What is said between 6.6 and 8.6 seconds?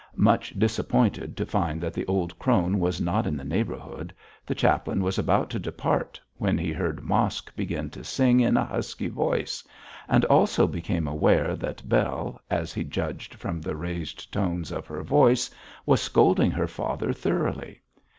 heard Mosk begin to sing in